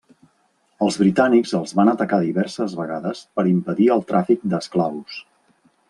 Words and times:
Els 0.85 0.95
britànics 1.01 1.53
els 1.59 1.75
van 1.81 1.91
atacar 1.93 2.19
diverses 2.23 2.73
vegades 2.81 3.21
per 3.37 3.47
impedir 3.53 3.91
el 3.97 4.05
tràfic 4.15 4.53
d'esclaus. 4.55 5.25